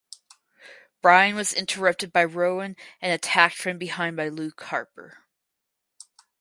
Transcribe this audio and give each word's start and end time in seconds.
Bryan 1.03 1.35
was 1.35 1.53
interrupted 1.53 2.11
by 2.11 2.23
Rowan 2.23 2.75
and 3.03 3.11
attacked 3.13 3.55
from 3.57 3.77
behind 3.77 4.17
by 4.17 4.29
Luke 4.29 4.59
Harper. 4.59 5.25